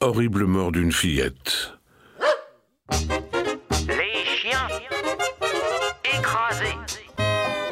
[0.00, 1.74] Horrible mort d'une fillette.
[3.86, 4.68] Les chiens
[6.04, 6.76] écrasés.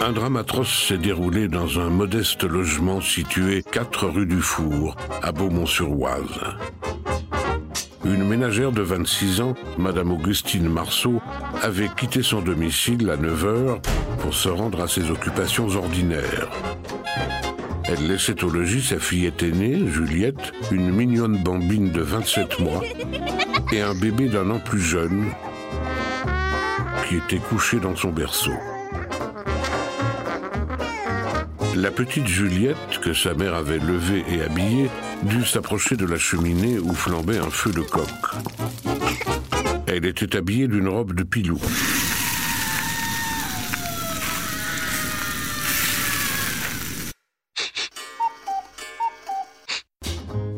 [0.01, 5.33] Un drame atroce s'est déroulé dans un modeste logement situé 4 rue du Four, à
[5.33, 6.41] Beaumont-sur-Oise.
[8.05, 11.21] Une ménagère de 26 ans, Madame Augustine Marceau,
[11.63, 13.81] avait quitté son domicile à 9 heures
[14.21, 16.49] pour se rendre à ses occupations ordinaires.
[17.91, 22.83] Elle laissait au logis sa fillette aînée, Juliette, une mignonne bambine de 27 mois,
[23.73, 25.27] et un bébé d'un an plus jeune,
[27.09, 28.53] qui était couché dans son berceau.
[31.77, 34.91] La petite Juliette, que sa mère avait levée et habillée,
[35.23, 38.09] dut s'approcher de la cheminée où flambait un feu de coq.
[39.87, 41.59] Elle était habillée d'une robe de pilou.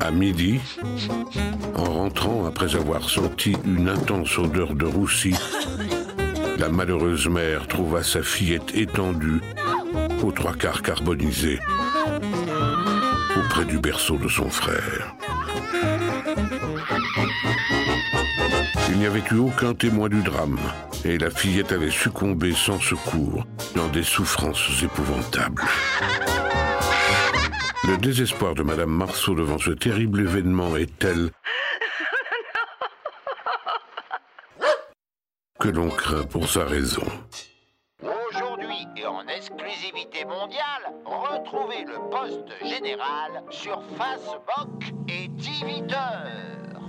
[0.01, 0.61] À midi,
[1.75, 5.35] en rentrant après avoir senti une intense odeur de roussi,
[6.59, 9.41] la malheureuse mère trouva sa fillette étendue,
[10.23, 11.61] aux trois quarts carbonisée,
[13.39, 15.15] auprès du berceau de son frère.
[18.89, 20.59] Il n'y avait eu aucun témoin du drame,
[21.05, 25.63] et la fillette avait succombé sans secours dans des souffrances épouvantables.
[27.89, 31.31] Le désespoir de Madame Marceau devant ce terrible événement est tel
[35.61, 37.05] que l'on craint pour sa raison.
[38.03, 46.80] Aujourd'hui et en exclusivité mondiale, retrouvez le poste général sur Facebook et Twitter.